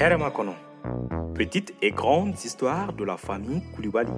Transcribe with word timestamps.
Herma 0.00 0.30
Kono. 0.30 0.54
Petite 1.34 1.74
et 1.82 1.90
grande 1.90 2.34
histoire 2.44 2.92
de 2.92 3.04
la 3.04 3.16
famille 3.16 3.62
Koulibaly. 3.74 4.10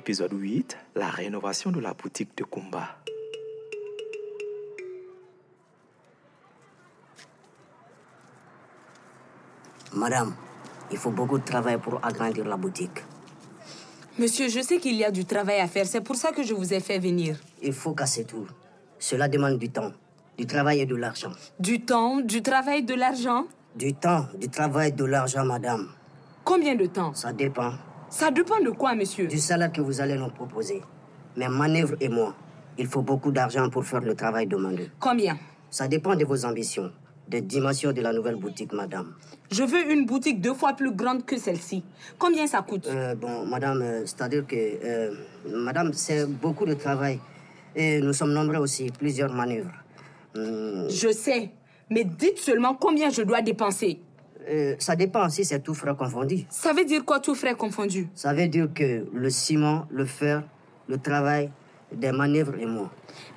Épisode 0.00 0.32
8, 0.32 0.78
la 0.94 1.10
rénovation 1.10 1.70
de 1.70 1.78
la 1.78 1.92
boutique 1.92 2.30
de 2.34 2.42
Kumba. 2.42 2.96
Madame, 9.92 10.34
il 10.90 10.96
faut 10.96 11.10
beaucoup 11.10 11.36
de 11.36 11.44
travail 11.44 11.76
pour 11.76 12.02
agrandir 12.02 12.46
la 12.46 12.56
boutique. 12.56 13.04
Monsieur, 14.18 14.48
je 14.48 14.62
sais 14.62 14.78
qu'il 14.78 14.94
y 14.94 15.04
a 15.04 15.10
du 15.10 15.26
travail 15.26 15.60
à 15.60 15.68
faire. 15.68 15.84
C'est 15.84 16.00
pour 16.00 16.16
ça 16.16 16.32
que 16.32 16.42
je 16.42 16.54
vous 16.54 16.72
ai 16.72 16.80
fait 16.80 16.98
venir. 16.98 17.38
Il 17.60 17.74
faut 17.74 17.92
casser 17.92 18.24
tout. 18.24 18.46
Cela 18.98 19.28
demande 19.28 19.58
du 19.58 19.68
temps, 19.68 19.92
du 20.38 20.46
travail 20.46 20.80
et 20.80 20.86
de 20.86 20.96
l'argent. 20.96 21.32
Du 21.58 21.82
temps, 21.82 22.20
du 22.22 22.40
travail, 22.40 22.84
de 22.84 22.94
l'argent? 22.94 23.44
Du 23.76 23.92
temps, 23.92 24.28
du 24.40 24.48
travail, 24.48 24.92
de 24.92 25.04
l'argent, 25.04 25.44
madame. 25.44 25.90
Combien 26.42 26.74
de 26.74 26.86
temps? 26.86 27.12
Ça 27.12 27.34
dépend 27.34 27.74
Ça 28.10 28.30
dépend 28.32 28.60
de 28.60 28.70
quoi, 28.70 28.94
monsieur 28.96 29.26
du 29.28 29.38
salaire 29.38 29.72
que 29.72 29.80
vous 29.80 30.00
allez 30.00 30.16
nous 30.16 30.30
proposer. 30.30 30.82
Mais 31.36 31.48
manœuvre 31.48 31.94
et 32.00 32.08
moi, 32.08 32.34
il 32.76 32.86
faut 32.88 33.02
beaucoup 33.02 33.30
d'argent 33.30 33.70
pour 33.70 33.84
faire 33.84 34.00
le 34.00 34.14
travail 34.14 34.46
demandé. 34.48 34.90
Combien? 34.98 35.38
Ça 35.70 35.86
dépend 35.86 36.16
de 36.16 36.24
vos 36.24 36.44
ambitions, 36.44 36.90
des 37.28 37.40
dimensions 37.40 37.92
de 37.92 38.00
la 38.00 38.12
nouvelle 38.12 38.34
boutique, 38.34 38.72
madame. 38.72 39.14
Je 39.52 39.62
veux 39.62 39.92
une 39.92 40.06
boutique 40.06 40.40
deux 40.40 40.54
fois 40.54 40.72
plus 40.72 40.90
grande 40.90 41.24
que 41.24 41.38
celle-ci. 41.38 41.84
Combien 42.18 42.48
ça 42.48 42.62
coûte? 42.62 42.88
Euh, 42.88 43.14
bon, 43.14 43.46
madame, 43.46 43.80
euh, 43.82 44.00
c'est-à-dire 44.04 44.44
que, 44.44 44.56
euh, 44.56 45.14
madame, 45.46 45.92
c'est 45.92 46.26
beaucoup 46.26 46.66
de 46.66 46.74
travail. 46.74 47.20
Et 47.76 48.00
nous 48.00 48.12
sommes 48.12 48.32
nombreux 48.32 48.58
aussi, 48.58 48.90
plusieurs 48.98 49.32
manœuvres. 49.32 49.70
Hum, 50.34 50.88
Je 50.90 51.12
sais. 51.12 51.50
Mais 51.88 52.02
dites 52.04 52.38
seulement 52.38 52.74
combien 52.74 53.10
je 53.10 53.22
dois 53.22 53.42
dépenser. 53.42 54.00
Euh, 54.48 54.74
ça 54.78 54.96
dépend 54.96 55.28
si 55.28 55.44
c'est 55.44 55.60
tout 55.60 55.74
frais 55.74 55.94
confondu. 55.96 56.46
Ça 56.50 56.72
veut 56.72 56.84
dire 56.84 57.04
quoi, 57.04 57.20
tout 57.20 57.34
frais 57.34 57.54
confondu? 57.54 58.08
Ça 58.14 58.32
veut 58.32 58.48
dire 58.48 58.68
que 58.74 59.06
le 59.12 59.30
ciment, 59.30 59.86
le 59.90 60.04
fer, 60.04 60.42
le 60.88 60.98
travail, 60.98 61.50
des 61.92 62.12
manœuvres 62.12 62.54
et 62.58 62.66
moi. 62.66 62.90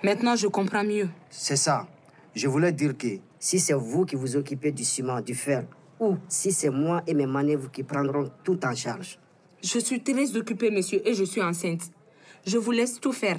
Maintenant, 0.03 0.35
je 0.35 0.47
comprends 0.47 0.83
mieux. 0.83 1.09
C'est 1.29 1.55
ça. 1.55 1.87
Je 2.35 2.47
voulais 2.47 2.71
dire 2.71 2.97
que 2.97 3.07
si 3.39 3.59
c'est 3.59 3.73
vous 3.73 4.05
qui 4.05 4.15
vous 4.15 4.35
occupez 4.35 4.71
du 4.71 4.83
ciment, 4.83 5.21
du 5.21 5.35
fer, 5.35 5.65
ou 5.99 6.17
si 6.27 6.51
c'est 6.51 6.69
moi 6.69 7.03
et 7.07 7.13
mes 7.13 7.25
manœuvres 7.25 7.69
qui 7.71 7.83
prendront 7.83 8.29
tout 8.43 8.63
en 8.65 8.75
charge. 8.75 9.19
Je 9.61 9.79
suis 9.79 10.01
très 10.01 10.35
occupée, 10.35 10.71
monsieur, 10.71 11.01
et 11.07 11.13
je 11.13 11.23
suis 11.23 11.41
enceinte. 11.41 11.83
Je 12.45 12.57
vous 12.57 12.71
laisse 12.71 12.99
tout 12.99 13.13
faire. 13.13 13.37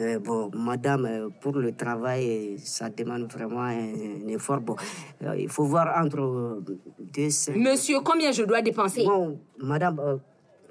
Euh, 0.00 0.18
bon, 0.18 0.50
madame, 0.54 1.04
euh, 1.04 1.28
pour 1.40 1.52
le 1.56 1.72
travail, 1.76 2.58
ça 2.58 2.88
demande 2.88 3.30
vraiment 3.30 3.60
un, 3.60 4.24
un 4.24 4.28
effort. 4.28 4.60
Bon, 4.60 4.74
euh, 5.22 5.36
il 5.36 5.48
faut 5.50 5.64
voir 5.64 6.02
entre 6.02 6.62
deux. 6.98 7.28
Monsieur, 7.56 8.00
combien 8.00 8.32
je 8.32 8.44
dois 8.44 8.62
dépenser? 8.62 9.04
Bon, 9.04 9.38
madame, 9.58 9.98
euh, 10.00 10.16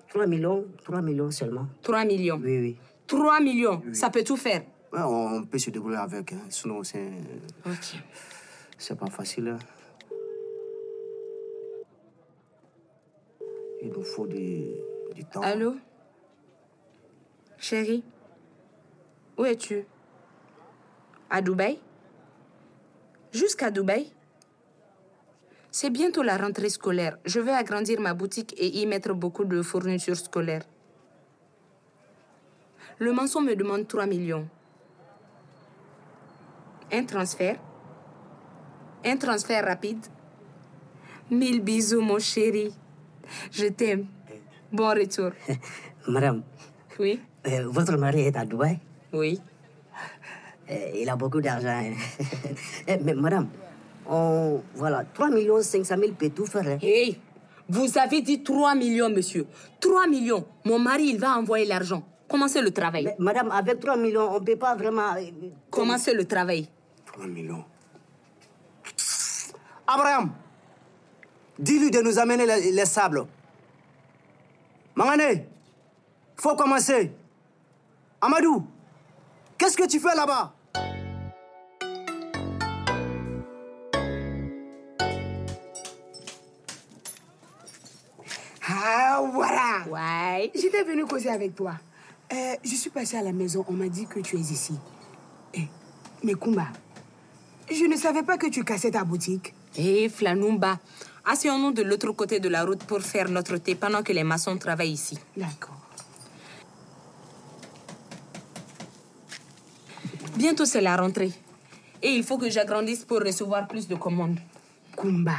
3 0.09 0.25
millions, 0.25 0.66
3 0.83 1.02
millions 1.02 1.30
seulement. 1.30 1.67
3 1.83 2.03
millions. 2.05 2.39
Oui, 2.44 2.58
oui. 2.59 2.78
3 3.05 3.39
millions, 3.41 3.81
ça 3.94 4.09
peut 4.09 4.23
tout 4.23 4.38
faire. 4.38 4.63
Ouais, 4.91 5.00
on 5.05 5.44
peut 5.44 5.58
se 5.59 5.69
débrouiller 5.69 5.97
avec, 5.97 6.34
hein. 6.34 6.40
sinon 6.50 6.84
c'est 6.84 7.12
Ok. 7.66 7.96
c'est 8.78 8.97
pas 8.97 9.06
facile. 9.09 9.50
hein. 9.50 9.59
Il 13.84 13.90
nous 13.91 14.03
faut 14.03 14.28
du, 14.28 14.63
du 15.16 15.23
temps. 15.25 15.41
Allô? 15.41 15.75
Chérie? 17.57 18.03
Où 19.38 19.46
es-tu? 19.46 19.86
À 21.30 21.42
Dubaï? 21.42 21.80
Jusqu'à 23.31 23.72
Dubaï? 23.72 24.12
C'est 25.72 25.90
bientôt 25.90 26.22
la 26.22 26.38
rentrée 26.38 26.69
scolaire. 26.69 27.18
Je 27.25 27.40
vais 27.40 27.53
agrandir 27.53 28.00
ma 28.02 28.14
boutique 28.14 28.53
et 28.58 28.68
y 28.81 28.86
mettre 28.86 29.14
beaucoup 29.14 29.46
de 29.46 29.62
fournitures 29.62 30.18
scolaires. 30.18 30.66
Le 33.00 33.14
maçon 33.14 33.41
me 33.41 33.56
demande 33.56 33.88
3 33.88 34.06
millions. 34.06 34.47
Un 36.91 37.06
transfert 37.06 37.58
Un 39.06 39.16
transfert 39.18 39.66
rapide 39.66 40.06
Mille 41.31 41.62
bisous, 41.62 42.02
mon 42.02 42.20
chéri. 42.20 42.75
Je 43.50 43.68
t'aime. 43.68 44.08
Bon 44.72 44.90
retour. 44.90 45.31
Madame, 46.08 46.44
Oui 47.00 47.22
euh, 47.47 47.68
votre 47.68 47.96
mari 47.97 48.22
est 48.22 48.36
à 48.36 48.46
Dubaï? 48.46 48.78
Oui. 49.13 49.41
Euh, 50.69 50.91
Il 50.95 51.09
a 51.09 51.16
beaucoup 51.16 51.41
d'argent. 51.41 51.67
hein. 51.69 51.94
Eh, 52.88 52.97
Mais 53.03 53.13
madame, 53.13 53.47
on, 54.07 54.61
voilà, 54.75 55.03
3 55.13 55.29
millions 55.29 55.61
500 55.61 55.95
000 55.97 56.11
peut 56.13 56.29
tout 56.29 56.45
faire. 56.45 56.67
hein. 56.67 56.77
Hey, 56.81 57.19
vous 57.67 57.97
avez 57.97 58.22
dit 58.22 58.44
3 58.44 58.75
millions, 58.75 59.09
monsieur. 59.09 59.45
3 59.79 60.07
millions. 60.07 60.45
Mon 60.66 60.79
mari, 60.79 61.09
il 61.13 61.19
va 61.19 61.38
envoyer 61.38 61.66
l'argent. 61.66 62.03
Commencez 62.27 62.61
le 62.61 62.72
travail. 62.72 63.03
Mais, 63.05 63.16
madame, 63.19 63.51
avec 63.51 63.79
3 63.79 63.97
millions, 63.97 64.29
on 64.35 64.39
ne 64.39 64.45
peut 64.45 64.55
pas 64.55 64.75
vraiment... 64.75 65.13
euh, 65.16 65.22
Commencez 65.69 66.13
le 66.13 66.25
travail. 66.25 66.67
3 67.05 67.28
millions. 67.28 67.66
Abraham, 69.88 70.31
dis-lui 71.59 71.91
de 71.91 71.99
nous 72.01 72.17
amener 72.17 72.45
les, 72.45 72.72
les 72.72 72.85
sables. 72.85 73.25
Mangane, 74.95 75.43
faut 76.38 76.55
commencer. 76.55 77.11
Amadou, 78.22 78.66
qu'est-ce 79.61 79.77
que 79.77 79.85
tu 79.85 79.99
fais 79.99 80.16
là-bas? 80.16 80.55
Ah, 88.67 89.22
voilà. 89.31 89.83
Ouais. 89.88 90.51
J'étais 90.55 90.83
venue 90.83 91.05
causer 91.05 91.29
avec 91.29 91.53
toi. 91.53 91.73
Euh, 92.33 92.55
je 92.63 92.75
suis 92.75 92.89
passée 92.89 93.17
à 93.17 93.22
la 93.22 93.31
maison, 93.31 93.63
on 93.67 93.73
m'a 93.73 93.88
dit 93.88 94.07
que 94.07 94.19
tu 94.19 94.38
es 94.38 94.39
ici. 94.39 94.73
Eh, 95.53 95.67
mais 96.23 96.33
Kumba, 96.33 96.67
je 97.69 97.85
ne 97.85 97.95
savais 97.97 98.23
pas 98.23 98.38
que 98.38 98.47
tu 98.47 98.63
cassais 98.63 98.89
ta 98.89 99.03
boutique. 99.03 99.53
Hé, 99.78 100.09
Flanumba. 100.09 100.79
Asseyons-nous 101.25 101.73
de 101.73 101.83
l'autre 101.83 102.11
côté 102.13 102.39
de 102.39 102.49
la 102.49 102.66
route 102.66 102.83
pour 102.85 103.01
faire 103.01 103.29
notre 103.29 103.57
thé 103.57 103.75
pendant 103.75 104.01
que 104.01 104.11
les 104.11 104.23
maçons 104.23 104.57
travaillent 104.57 104.93
ici. 104.93 105.19
D'accord. 105.38 105.81
Bientôt, 110.36 110.66
c'est 110.66 110.81
la 110.81 110.96
rentrée. 110.96 111.31
Et 112.02 112.09
il 112.09 112.24
faut 112.24 112.38
que 112.38 112.50
j'agrandisse 112.50 113.06
pour 113.06 113.19
recevoir 113.19 113.68
plus 113.68 113.88
de 113.88 113.96
commandes. 113.96 114.40
Kumba, 114.97 115.36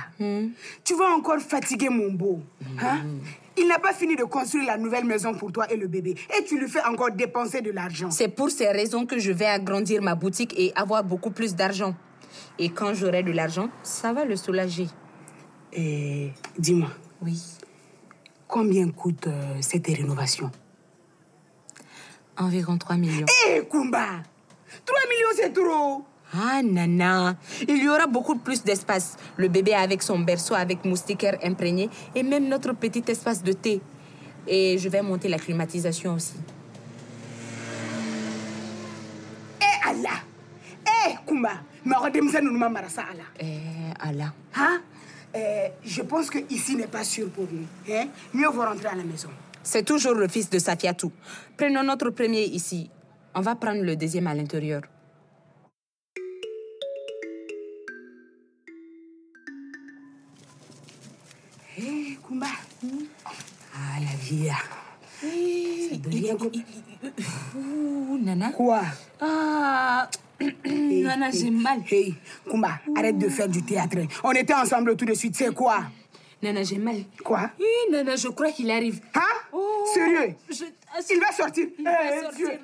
tu 0.85 0.95
vas 0.97 1.11
encore 1.17 1.39
fatiguer 1.41 1.89
mon 1.91 2.11
beau. 2.13 2.41
Hein? 2.81 3.03
Il 3.59 3.69
n'a 3.69 3.79
pas 3.79 3.93
fini 3.93 4.17
de 4.17 4.25
construire 4.25 4.67
la 4.67 4.79
nouvelle 4.79 5.05
maison 5.05 5.35
pour 5.35 5.53
toi 5.53 5.71
et 5.71 5.77
le 5.77 5.89
bébé. 5.89 6.15
Et 6.39 6.45
tu 6.45 6.59
lui 6.59 6.69
fais 6.69 6.83
encore 6.85 7.11
dépenser 7.11 7.61
de 7.61 7.71
l'argent. 7.71 8.11
C'est 8.11 8.29
pour 8.29 8.51
ces 8.51 8.69
raisons 8.69 9.05
que 9.05 9.19
je 9.19 9.31
vais 9.31 9.45
agrandir 9.47 10.01
ma 10.01 10.15
boutique 10.15 10.55
et 10.59 10.73
avoir 10.75 11.05
beaucoup 11.05 11.31
plus 11.31 11.55
d'argent. 11.55 11.95
Et 12.59 12.71
quand 12.71 12.95
j'aurai 12.95 13.23
de 13.23 13.31
l'argent, 13.33 13.69
ça 13.83 14.13
va 14.15 14.25
le 14.25 14.37
soulager. 14.37 14.87
Et 15.75 16.31
dis-moi, 16.59 16.89
Oui. 17.21 17.39
combien 18.49 18.89
coûte 18.91 19.27
euh, 19.27 19.57
cette 19.61 19.87
rénovation? 19.89 20.51
Environ 22.39 22.79
3 22.79 22.97
millions. 22.97 23.27
Hé, 23.47 23.63
Kumba 23.71 24.23
3 24.85 24.99
millions, 25.11 25.35
c'est 25.37 25.53
trop 25.53 26.05
Ah, 26.35 26.63
nana, 26.63 27.37
il 27.69 27.83
y 27.83 27.89
aura 27.89 28.07
beaucoup 28.07 28.37
plus 28.39 28.63
d'espace. 28.65 29.17
Le 29.37 29.49
bébé 29.49 29.75
avec 29.75 30.03
son 30.03 30.19
berceau 30.19 30.55
avec 30.55 30.85
moustiquaire 30.85 31.39
imprégné 31.45 31.91
et 32.15 32.23
même 32.23 32.49
notre 32.49 32.73
petit 32.73 33.05
espace 33.09 33.43
de 33.43 33.53
thé. 33.53 33.81
Et 34.47 34.79
je 34.79 34.89
vais 34.89 35.03
monter 35.03 35.29
la 35.29 35.39
climatisation 35.39 36.15
aussi. 36.15 36.35
Eh 39.61 39.89
Allah 39.89 40.21
Eh 40.87 41.15
Kumba 41.27 41.51
mɔgɔ 41.85 42.11
denmisɛnnin 42.13 42.47
ninnu 42.49 42.59
ma 42.59 42.69
mara 42.69 42.89
sa 42.89 43.03
a 43.03 43.15
la 43.15 43.25
Eh, 43.41 43.93
Allah. 44.01 44.33
Hein 44.55 44.81
Eh, 45.35 45.71
Je 45.85 46.03
pense 46.03 46.31
que 46.31 46.39
ici 46.51 46.77
n'est 46.77 46.87
pas 46.87 47.05
sûr 47.05 47.29
pour 47.31 47.47
lui. 47.51 47.67
Hein? 47.91 48.07
Mieux 48.33 48.49
vaut 48.49 48.63
rentrer 48.65 48.89
à 48.89 48.95
la 48.95 49.03
maison. 49.05 49.29
C'est 49.63 49.85
toujours 49.85 50.15
le 50.15 50.29
fils 50.29 50.49
de 50.51 50.59
Safiatou. 50.59 51.11
Prenons 51.57 51.83
notre 51.83 52.11
premier 52.11 52.45
ici. 52.45 52.91
On 53.35 53.41
va 53.41 53.55
prendre 53.55 53.83
le 53.83 53.97
deuxième 53.97 54.27
à 54.27 54.35
l'intérieur. 54.35 54.83
Eh 61.79 62.19
Kumba 62.27 62.47
Ah, 63.75 63.99
la 64.01 64.17
vie. 64.23 64.49
Ça 64.49 65.97
donne 65.97 66.13
rien 66.13 66.37
comme- 66.37 66.51
Ouh, 67.57 68.19
Nana. 68.23 68.51
Quoi? 68.53 68.83
Ah, 69.21 70.09
Hey, 70.65 71.03
Nana, 71.05 71.29
hey, 71.31 71.39
j'ai 71.39 71.51
mal. 71.51 71.81
Hey, 71.89 72.15
Kumba, 72.51 72.81
arrête 72.97 73.17
de 73.19 73.29
faire 73.29 73.49
du 73.49 73.63
théâtre. 73.63 73.97
On 74.25 74.33
était 74.33 74.55
ensemble 74.55 74.97
tout 74.97 75.05
de 75.05 75.15
suite, 75.15 75.37
c'est 75.37 75.55
quoi? 75.55 75.85
Nana, 76.43 76.63
j'ai 76.65 76.79
mal. 76.79 77.05
Quoi? 77.25 77.51
Oui, 77.59 77.67
Nana, 77.91 78.17
je 78.17 78.29
crois 78.29 78.51
qu'il 78.51 78.71
arrive. 78.71 79.01
Hein? 79.15 79.21
Oh, 79.53 79.85
Sérieux? 79.95 80.35
je- 80.51 80.65
Il 81.11 81.21
va 81.21 81.33
sortir. 81.33 81.69
Il 81.79 81.85
va 81.85 81.91
Eh, 82.17 82.21
sortir. 82.23 82.49
Hey, 82.49 82.59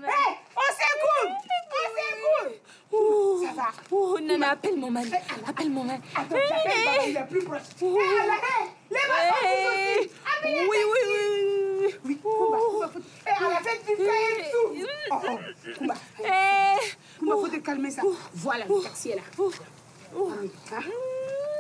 on 0.57 0.69
s'écoute 0.79 1.33
On 1.71 2.47
s'écoute 2.49 2.61
Oh, 2.91 3.43
Ça 3.47 3.53
va 3.53 3.69
oh, 3.91 4.19
Nana, 4.21 4.51
appelle 4.53 4.77
mon 4.77 4.91
mari. 4.91 5.11
Appelle 5.47 5.71
mon 5.71 5.85
mari. 5.85 6.01
Attends, 6.17 6.37
j'appelle 6.49 7.09
il 7.11 7.17
est 7.17 7.27
plus 7.29 7.43
proche. 7.45 7.61
Oh. 7.83 7.99
Hey, 8.01 8.19
Allah, 8.19 8.35
hey, 8.35 8.69
les 8.91 8.97
mains 8.97 10.01
aussi. 10.01 10.11
Appelez 10.39 10.67
Oui, 10.69 10.77
oui, 10.85 11.03
oui, 11.07 11.19
oui. 11.81 11.95
Oui, 12.05 12.19
Kumba, 12.23 12.59
Kumba, 12.59 12.89
faut... 12.89 12.99
Hey, 13.27 13.35
à 13.37 13.49
la 13.51 13.61
fête 13.61 13.85
pain 13.85 13.93
et 13.93 14.51
tout. 14.51 14.87
Oh, 15.11 15.15
oh, 15.23 15.39
Kumba, 15.79 15.95
Eh, 16.25 17.19
Kumba, 17.21 17.35
faut 17.37 17.49
te 17.49 17.57
calmer 17.57 17.91
ça. 17.91 18.03
Voilà, 18.35 18.65
le 18.67 18.83
taxi 18.83 19.11
est 19.11 19.17
là. 19.17 19.23
Hein? 19.37 20.81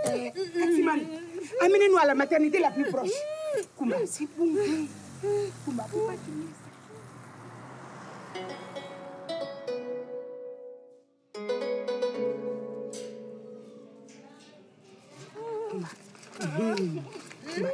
Eh, 0.06 0.32
amenez-nous 1.60 1.96
à 1.98 2.06
la 2.06 2.14
maternité 2.14 2.58
la 2.58 2.70
plus 2.70 2.84
proche. 2.84 3.10
Kumba, 3.78 3.96
c'est 4.06 4.26
bon. 4.36 4.46
Mhm. 4.46 4.88
Kumba, 5.64 5.84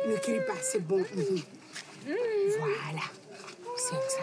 ne 0.09 0.17
crie 0.17 0.41
pas, 0.47 0.55
c'est 0.63 0.81
bon. 0.87 0.99
mhm. 0.99 1.43
Voilà, 2.59 3.05
c'est 3.77 4.11
ça. 4.11 4.23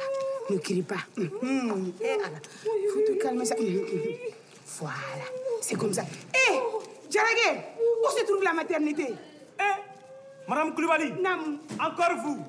Ne 0.50 0.58
crie 0.58 0.82
pas. 0.82 0.96
Mhm. 1.18 1.94
Eh, 2.02 2.10
Anna, 2.14 2.40
faut 2.94 3.02
te 3.08 3.12
calmer 3.22 3.46
ça. 3.46 3.56
Mhm, 3.60 3.68
mhm. 3.76 4.16
Voilà, 4.80 5.26
c'est 5.62 5.76
comme 5.78 5.94
ça. 5.94 6.04
Hé, 6.04 6.60
Djaragé, 7.10 7.60
où 8.04 8.10
se 8.18 8.24
trouve 8.26 8.44
la 8.44 8.54
maternité 8.54 9.14
Eh, 9.60 10.48
Madame 10.48 10.74
Koulibaly, 10.74 11.14
Nam. 11.22 11.60
encore 11.80 12.16
vous. 12.24 12.46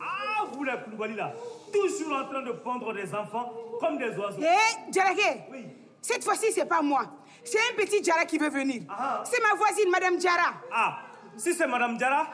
Ah, 0.00 0.44
vous 0.52 0.64
les 0.64 0.72
Koulibaly 0.84 1.14
là, 1.16 1.32
toujours 1.72 2.12
en 2.16 2.24
train 2.26 2.42
de 2.42 2.52
pondre 2.52 2.92
des 2.92 3.14
enfants 3.14 3.52
comme 3.80 3.96
des 3.98 4.10
oiseaux. 4.16 4.40
Hé, 4.40 4.92
Djaragé, 4.92 5.42
Oui. 5.50 5.64
cette 6.02 6.22
fois-ci, 6.24 6.52
c'est 6.52 6.66
pas 6.66 6.82
moi. 6.82 7.02
C'est 7.44 7.58
un 7.58 7.76
petit 7.76 8.02
Djara 8.04 8.24
qui 8.24 8.38
veut 8.38 8.50
venir. 8.50 8.82
Ah. 8.90 9.22
C'est 9.24 9.40
ma 9.42 9.54
voisine, 9.56 9.90
Madame 9.90 10.20
Djara. 10.20 10.52
Ah, 10.72 10.98
si 11.36 11.54
c'est 11.54 11.66
Madame 11.66 11.96
Diara, 11.96 12.26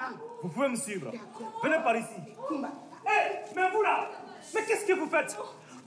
vous 0.43 0.49
pouvez 0.49 0.69
me 0.69 0.77
suivre. 0.77 1.11
Venez 1.63 1.77
par 1.83 1.97
ici. 1.97 2.07
Eh, 2.51 3.55
mais 3.57 3.71
vous 3.71 3.83
là, 3.83 4.09
mais 4.55 4.65
qu'est-ce 4.65 4.85
que 4.87 4.93
vous 4.93 5.09
faites? 5.09 5.37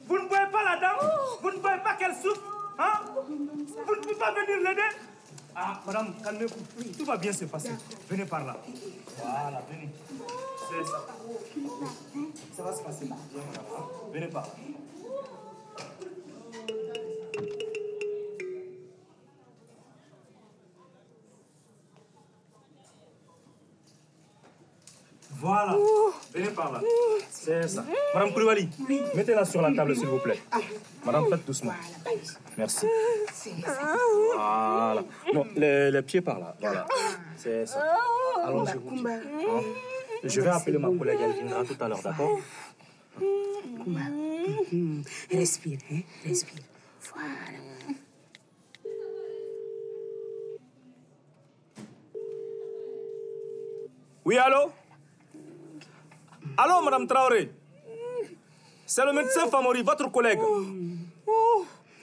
Vous 0.07 0.17
ne 0.19 0.27
voyez 0.27 0.45
pas 0.51 0.63
la 0.63 0.75
dame? 0.79 0.97
Vous 1.41 1.49
ne 1.51 1.57
voyez 1.57 1.79
pas 1.81 1.93
qu'elle 1.93 2.13
souffre? 2.15 2.41
Hein? 2.77 2.99
Vous 3.27 3.95
ne 3.95 4.01
pouvez 4.01 4.15
pas 4.15 4.31
venir 4.31 4.57
l'aider? 4.69 4.81
Ah, 5.55 5.81
madame, 5.85 6.13
calmez-vous. 6.23 6.91
Tout 6.97 7.05
va 7.05 7.17
bien 7.17 7.31
se 7.31 7.45
passer. 7.45 7.71
Venez 8.09 8.25
par 8.25 8.45
là. 8.45 8.57
Voilà, 9.21 9.61
venez. 9.71 9.89
C'est 10.69 10.83
ça. 10.91 11.05
Ça 12.57 12.63
va 12.63 12.73
se 12.75 12.81
passer. 12.83 13.05
Viens, 13.05 13.15
madame. 13.47 13.65
hein. 13.77 13.83
Venez 14.13 14.27
par 14.27 14.43
là. 14.43 14.51
Voilà. 25.31 25.75
Venez 26.33 26.49
par 26.49 26.71
là. 26.71 26.81
C'est 27.29 27.67
ça. 27.67 27.83
Madame 28.13 28.33
Koulibaly, 28.33 28.69
mettez-la 29.15 29.45
sur 29.45 29.61
la 29.61 29.73
table, 29.73 29.95
s'il 29.95 30.07
vous 30.07 30.19
plaît. 30.19 30.39
Madame, 31.05 31.25
faites 31.29 31.45
doucement. 31.45 31.73
Merci. 32.57 32.85
Voilà. 34.35 35.03
Non, 35.33 35.45
les, 35.55 35.91
les 35.91 36.01
pieds 36.01 36.21
par 36.21 36.39
là. 36.39 36.55
Voilà. 36.59 36.85
C'est 37.37 37.65
ça. 37.65 37.83
Allons, 38.43 38.65
je 38.65 38.77
vous 38.77 38.95
dis. 38.95 39.03
Hein? 39.07 39.61
Je 40.23 40.41
vais 40.41 40.49
appeler 40.49 40.77
ma 40.77 40.87
collègue, 40.89 41.19
elle 41.21 41.33
viendra 41.33 41.63
tout 41.63 41.77
à 41.79 41.87
l'heure, 41.87 42.01
d'accord? 42.01 42.39
Kumba, 43.19 43.99
mhm. 44.71 45.03
Respire, 45.31 45.79
hein, 45.91 45.99
respire. 46.25 46.63
Voilà. 47.13 47.29
Oui, 54.25 54.37
allô? 54.37 54.71
Allô, 56.57 56.81
Madame 56.83 57.05
Traoré? 57.05 57.51
C'est 58.87 59.05
le 59.05 59.13
médecin 59.13 59.47
Famori, 59.47 59.83
votre 59.83 60.11
collègue. 60.11 60.39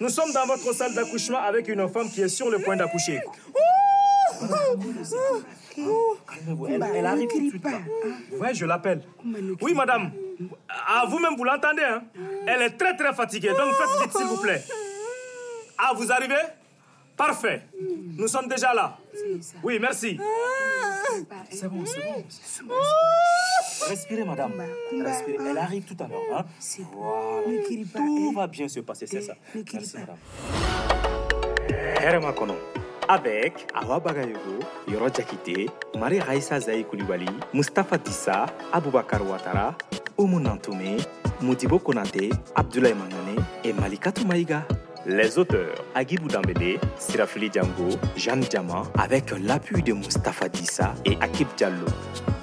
Nous 0.02 0.08
sommes 0.08 0.32
dans 0.32 0.46
votre 0.46 0.72
salle 0.75 0.93
d'accouchement 0.94 1.38
avec 1.38 1.69
une 1.69 1.88
femme 1.88 2.10
qui 2.10 2.22
est 2.22 2.28
sur 2.28 2.50
le 2.50 2.58
point 2.58 2.75
d'accoucher. 2.75 3.20
Calmez-vous, 5.76 6.66
elle, 6.66 6.84
elle 6.96 7.06
arrive 7.06 7.28
tout 7.28 7.40
de 7.40 7.50
suite. 7.50 7.64
Ouais, 8.32 8.52
je 8.52 8.66
l'appelle. 8.66 9.02
Oui, 9.60 9.75
madame. 9.75 10.10
Ah, 10.69 11.04
vous-même, 11.08 11.37
vous 11.37 11.44
l'entendez, 11.44 11.84
hein 11.84 12.02
Elle 12.49 12.62
est 12.62 12.70
très, 12.70 12.96
très 12.96 13.14
fatiguée, 13.14 13.50
donc 13.50 13.75
faites 13.75 14.02
vite, 14.02 14.16
s'il 14.16 14.26
vous 14.26 14.38
plaît. 14.38 14.60
Ah, 15.78 15.93
vous 15.94 16.10
arrivez? 16.10 16.34
Parfait. 17.16 17.62
Nous 18.19 18.26
sommes 18.26 18.48
déjà 18.48 18.75
là. 18.75 18.98
Oui, 19.62 19.78
merci. 19.81 20.19
C'est 21.48 21.69
bon, 21.69 21.84
c'est 21.87 22.64
bon. 22.64 22.75
Respirez, 23.88 24.25
madame. 24.25 24.52
Respirez. 25.05 25.50
Elle 25.50 25.58
arrive 25.58 25.84
tout 25.84 25.96
à 26.02 26.08
l'heure. 26.08 26.20
Hein? 26.38 26.44
Voilà. 26.93 27.43
Tout 27.94 28.32
va 28.32 28.46
bien 28.46 28.69
se 28.69 28.81
passer, 28.81 29.06
c'est 29.06 29.20
ça. 29.23 29.34
ne 29.55 29.62
crie 29.62 29.79
Merci, 29.79 29.96
madame. 29.99 30.17
Herma 32.00 32.32
Kono. 32.32 32.55
Avec 33.08 33.67
Awa 33.75 33.99
Bagayogo, 33.99 34.61
Yoro 34.88 35.08
Jakite, 35.08 35.69
Marie 35.99 36.20
Raissa 36.20 36.61
Zaï 36.61 36.84
Koulibaly, 36.84 37.26
Mustapha 37.52 37.99
Dissa, 37.99 38.46
Aboubakar 38.73 39.20
Ouattara, 39.23 39.75
Oumou 40.17 40.38
Nantoumé, 40.38 40.96
Modibo 41.40 41.81
Konate, 41.81 42.31
Abdoulaye 42.55 42.94
Mangane 42.94 43.44
et 43.64 43.73
Malikatou 43.73 44.25
Maïga. 44.25 44.64
Les 45.06 45.37
auteurs 45.37 45.84
Agibou 45.96 46.28
Sirafili 46.96 47.50
Django, 47.52 47.99
Jeanne 48.16 48.40
Diamant, 48.40 48.84
avec 48.96 49.32
l'appui 49.43 49.82
de 49.82 49.93
Mustapha 49.93 50.49
Dissa 50.49 50.94
et 51.04 51.16
Akib 51.20 51.49
Diallo. 51.56 51.87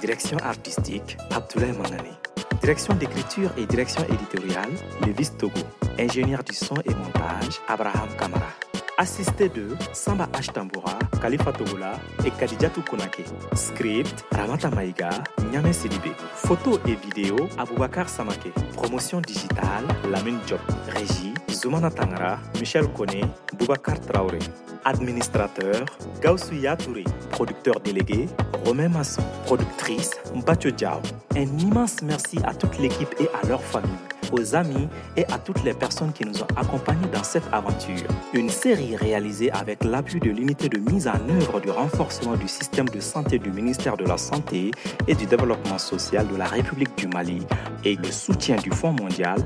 Direction 0.00 0.36
artistique 0.38 1.16
Abdoulaye 1.34 1.72
Mangane. 1.72 2.16
Direction 2.60 2.94
d'écriture 2.94 3.50
et 3.56 3.64
direction 3.64 4.04
éditoriale, 4.04 4.70
Levis 5.06 5.30
Togo. 5.38 5.60
Ingénieur 5.98 6.44
du 6.44 6.54
son 6.54 6.74
et 6.84 6.94
montage, 6.94 7.60
Abraham 7.66 8.08
Kamara. 8.18 8.69
Assisté 9.00 9.48
de 9.48 9.66
Samba 9.94 10.28
Ashtambora, 10.34 10.98
Khalifa 11.22 11.52
Togola 11.52 11.92
et 12.22 12.30
Kadidjatou 12.32 12.82
Konake. 12.82 13.24
Script, 13.54 14.26
Ramata 14.30 14.68
Maïga, 14.68 15.08
Nyame 15.50 15.72
Sidibé. 15.72 16.10
Photos 16.34 16.78
et 16.86 16.96
vidéos, 16.96 17.48
Aboubakar 17.56 18.10
Samake. 18.10 18.52
Promotion 18.74 19.22
digitale, 19.22 19.86
Lamine 20.10 20.38
Job. 20.46 20.60
Régie, 20.88 21.32
Zoumana 21.50 21.90
Tangara, 21.90 22.40
Michel 22.58 22.88
Kone, 22.92 23.22
Boubacar 23.58 23.98
Traoré. 24.02 24.38
Administrateur, 24.84 25.86
Gaussouya 26.20 26.76
Touré. 26.76 27.04
Producteur 27.30 27.80
délégué, 27.80 28.28
Romain 28.66 28.90
Masson. 28.90 29.22
Productrice, 29.46 30.10
Mbacho 30.34 30.72
Diao. 30.72 31.00
Un 31.36 31.58
immense 31.58 32.02
merci 32.02 32.36
à 32.44 32.52
toute 32.52 32.78
l'équipe 32.78 33.14
et 33.18 33.30
à 33.42 33.48
leurs 33.48 33.62
familles 33.62 34.09
aux 34.32 34.54
amis 34.54 34.88
et 35.16 35.24
à 35.26 35.38
toutes 35.38 35.62
les 35.64 35.74
personnes 35.74 36.12
qui 36.12 36.24
nous 36.24 36.42
ont 36.42 36.48
accompagnés 36.56 37.08
dans 37.12 37.22
cette 37.22 37.44
aventure. 37.52 38.06
Une 38.32 38.48
série 38.48 38.96
réalisée 38.96 39.50
avec 39.52 39.84
l'appui 39.84 40.20
de 40.20 40.30
l'unité 40.30 40.68
de 40.68 40.78
mise 40.78 41.08
en 41.08 41.20
œuvre 41.28 41.60
du 41.60 41.70
renforcement 41.70 42.36
du 42.36 42.48
système 42.48 42.88
de 42.88 43.00
santé 43.00 43.38
du 43.38 43.50
ministère 43.50 43.96
de 43.96 44.04
la 44.04 44.16
Santé 44.18 44.70
et 45.08 45.14
du 45.14 45.26
Développement 45.26 45.78
social 45.78 46.26
de 46.28 46.36
la 46.36 46.46
République 46.46 46.96
du 46.96 47.08
Mali 47.08 47.46
et 47.84 47.96
le 47.96 48.10
soutien 48.10 48.56
du 48.56 48.70
Fonds 48.70 48.92
mondial, 48.92 49.38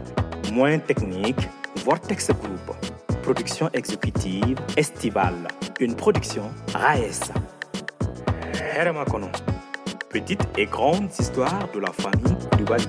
moyens 0.53 0.83
techniques, 0.87 1.49
Vortex 1.85 2.29
Group. 2.29 2.77
Production 3.23 3.71
exécutive 3.73 4.59
estivale. 4.77 5.49
Une 5.81 5.95
production 5.95 6.51
RAES. 6.75 7.33
Petite 10.11 10.47
et 10.57 10.67
grande 10.67 11.11
histoire 11.19 11.69
de 11.73 11.81
la 11.81 11.91
famille 11.93 12.37
du 12.57 12.65
Bali. 12.65 12.87